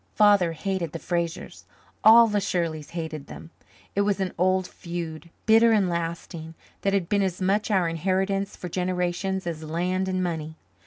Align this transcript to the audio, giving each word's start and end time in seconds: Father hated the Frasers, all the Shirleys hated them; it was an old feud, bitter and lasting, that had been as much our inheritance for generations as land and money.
Father 0.15 0.53
hated 0.53 0.93
the 0.93 0.97
Frasers, 0.99 1.63
all 2.03 2.25
the 2.25 2.41
Shirleys 2.41 2.89
hated 2.97 3.27
them; 3.27 3.51
it 3.95 4.01
was 4.01 4.19
an 4.19 4.33
old 4.35 4.65
feud, 4.67 5.29
bitter 5.45 5.73
and 5.73 5.87
lasting, 5.87 6.55
that 6.81 6.93
had 6.93 7.07
been 7.07 7.21
as 7.21 7.39
much 7.39 7.69
our 7.69 7.87
inheritance 7.87 8.55
for 8.55 8.67
generations 8.67 9.45
as 9.45 9.61
land 9.63 10.07
and 10.07 10.23
money. 10.23 10.55